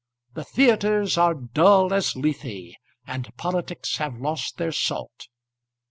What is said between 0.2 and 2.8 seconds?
The theatres are dull as Lethe,